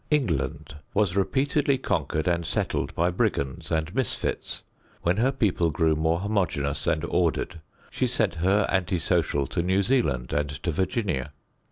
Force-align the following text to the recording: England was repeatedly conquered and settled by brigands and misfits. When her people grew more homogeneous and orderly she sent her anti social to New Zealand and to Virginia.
England 0.09 0.77
was 0.95 1.15
repeatedly 1.15 1.77
conquered 1.77 2.27
and 2.27 2.43
settled 2.43 2.91
by 2.95 3.11
brigands 3.11 3.69
and 3.69 3.93
misfits. 3.93 4.63
When 5.03 5.17
her 5.17 5.31
people 5.31 5.69
grew 5.69 5.95
more 5.95 6.21
homogeneous 6.21 6.87
and 6.87 7.05
orderly 7.05 7.61
she 7.91 8.07
sent 8.07 8.33
her 8.41 8.65
anti 8.71 8.97
social 8.97 9.45
to 9.45 9.61
New 9.61 9.83
Zealand 9.83 10.33
and 10.33 10.49
to 10.49 10.71
Virginia. 10.71 11.33